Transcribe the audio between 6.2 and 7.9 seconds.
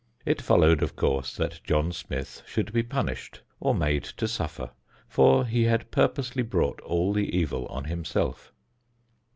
brought all the evil on